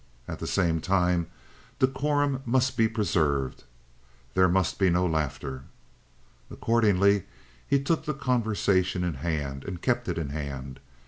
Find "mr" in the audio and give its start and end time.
10.79-10.91